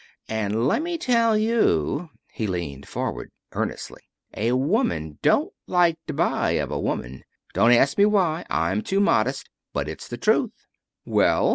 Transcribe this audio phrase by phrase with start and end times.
[0.29, 4.01] And lemme tell you," he leaned forward earnestly,
[4.35, 7.21] "a woman don't like to buy of a woman.
[7.53, 8.43] Don't ask me why.
[8.49, 9.47] I'm too modest.
[9.73, 10.53] But it's the truth."
[11.05, 11.49] "Well?"